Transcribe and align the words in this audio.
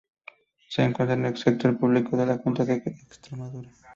Se 0.67 0.81
encuentra 0.81 1.13
en 1.13 1.25
el 1.27 1.37
sector 1.37 1.77
público 1.77 2.17
de 2.17 2.25
la 2.25 2.39
Junta 2.39 2.65
de 2.65 2.73
Extremadura. 2.73 3.69